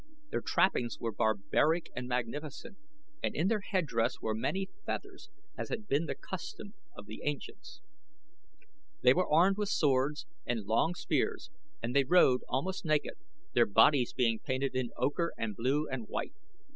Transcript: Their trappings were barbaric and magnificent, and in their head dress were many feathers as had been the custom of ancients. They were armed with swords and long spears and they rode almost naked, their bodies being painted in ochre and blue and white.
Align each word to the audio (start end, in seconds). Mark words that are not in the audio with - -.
Their 0.31 0.41
trappings 0.41 0.97
were 0.99 1.11
barbaric 1.11 1.91
and 1.95 2.07
magnificent, 2.07 2.75
and 3.21 3.35
in 3.35 3.49
their 3.49 3.59
head 3.59 3.85
dress 3.85 4.19
were 4.19 4.33
many 4.33 4.67
feathers 4.83 5.29
as 5.55 5.69
had 5.69 5.87
been 5.87 6.07
the 6.07 6.15
custom 6.15 6.73
of 6.97 7.05
ancients. 7.21 7.81
They 9.03 9.13
were 9.13 9.31
armed 9.31 9.57
with 9.59 9.69
swords 9.69 10.25
and 10.43 10.65
long 10.65 10.95
spears 10.95 11.51
and 11.83 11.95
they 11.95 12.03
rode 12.03 12.41
almost 12.49 12.83
naked, 12.83 13.13
their 13.53 13.67
bodies 13.67 14.11
being 14.11 14.39
painted 14.39 14.73
in 14.75 14.89
ochre 14.97 15.33
and 15.37 15.55
blue 15.55 15.87
and 15.87 16.07
white. 16.07 16.33